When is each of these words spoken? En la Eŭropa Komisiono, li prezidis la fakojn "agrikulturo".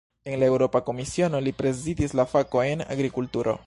En 0.29 0.39
la 0.43 0.47
Eŭropa 0.53 0.81
Komisiono, 0.87 1.43
li 1.49 1.55
prezidis 1.61 2.19
la 2.21 2.29
fakojn 2.35 2.87
"agrikulturo". 2.97 3.59